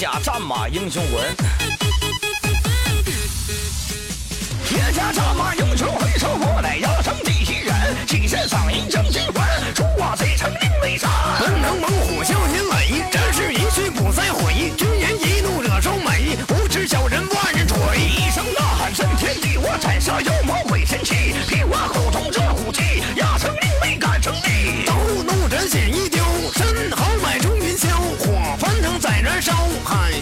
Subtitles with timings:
[0.00, 1.69] 甲战马英雄魂。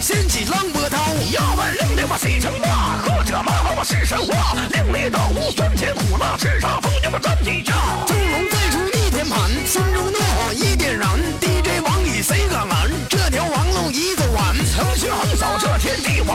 [0.09, 0.97] 掀起浪波涛。
[1.29, 2.97] 要问令令我谁称霸？
[2.97, 4.57] 何者马号我是神话？
[4.73, 7.73] 令里道无酸甜苦辣，叱咤风云我战地家。
[8.07, 11.07] 诛龙再出逆天盘，心中怒火一点燃。
[11.39, 12.89] DJ 王宇谁敢拦？
[13.07, 14.57] 这条王路一走完。
[14.57, 16.33] 腾讯横扫这天地，我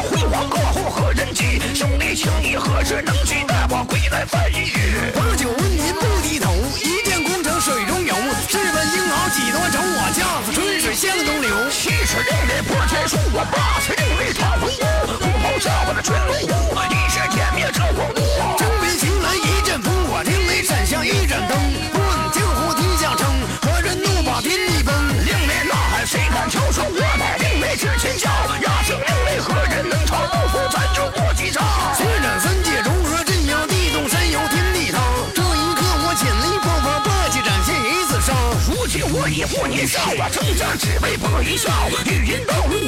[13.05, 14.83] 里破天书，我八尺令里闯风屋。
[15.21, 16.51] 虎吼下我的群龙虎，
[16.89, 18.21] 一时歼灭这荒都。
[18.57, 21.53] 征兵行来一阵风，我听雷闪下一盏灯。
[21.93, 22.01] 问
[22.33, 23.29] 江湖天下称，
[23.61, 24.95] 何人怒把天地崩？
[25.25, 26.85] 令里呐喊谁敢敲说？
[26.85, 28.31] 我乃令里之前教，
[28.65, 30.25] 压胜令雷何人能超？
[30.33, 31.61] 不服咱就过几招。
[31.97, 34.99] 血斩三界融合镇压地动山摇天地塌。
[35.35, 38.33] 这一刻我潜力爆发，霸气展现一次杀。
[38.67, 41.69] 如今我已不年少，我征战只为博一笑。
[42.07, 42.84] 语音道路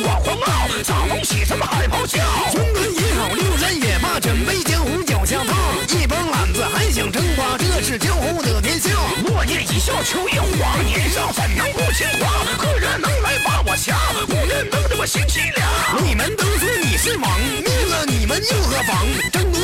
[4.16, 5.54] 山也罢，枕背江湖脚下踏。
[5.94, 8.90] 一帮懒子还想称霸，这是江湖的天下。
[9.26, 12.32] 落叶一笑秋叶黄，年少怎能不轻狂？
[12.58, 13.96] 何人能来把我降？
[14.28, 15.68] 无人能得我心凄凉。
[16.04, 19.06] 你们都说你是王，灭了你们又何妨？
[19.32, 19.55] 争夺